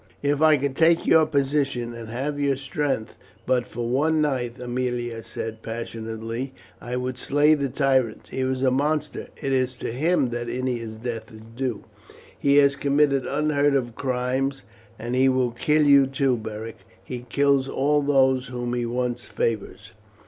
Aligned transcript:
"If 0.23 0.41
I 0.41 0.57
could 0.57 0.75
take 0.75 1.05
your 1.05 1.27
position, 1.27 1.93
and 1.93 2.09
have 2.09 2.39
your 2.39 2.55
strength 2.55 3.13
but 3.45 3.67
for 3.67 3.87
one 3.87 4.19
night," 4.19 4.57
Aemilia 4.59 5.23
said 5.23 5.61
passionately, 5.61 6.53
"I 6.81 6.95
would 6.95 7.19
slay 7.19 7.53
the 7.53 7.69
tyrant. 7.69 8.25
He 8.31 8.39
is 8.39 8.63
a 8.63 8.71
monster. 8.71 9.27
It 9.39 9.51
is 9.53 9.75
to 9.75 9.91
him 9.91 10.29
that 10.31 10.49
Ennia's 10.49 10.95
death 10.95 11.31
is 11.31 11.41
due. 11.55 11.83
He 12.39 12.55
has 12.55 12.75
committed 12.75 13.27
unheard 13.27 13.75
of 13.75 13.93
crimes; 13.93 14.63
and 14.97 15.13
he 15.13 15.29
will 15.29 15.51
kill 15.51 15.83
you, 15.83 16.07
too, 16.07 16.35
Beric. 16.35 16.77
He 17.03 17.27
kills 17.29 17.69
all 17.69 18.01
those 18.01 18.47
whom 18.47 18.73
he 18.73 18.87
once 18.87 19.25
favours." 19.25 19.91